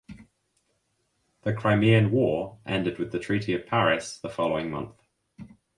The 1.43 1.53
Crimean 1.53 2.09
War 2.09 2.57
ended 2.65 2.97
with 2.97 3.11
the 3.11 3.19
Treaty 3.19 3.53
of 3.53 3.67
Paris 3.67 4.17
the 4.17 4.29
following 4.31 4.71
month. 4.71 4.95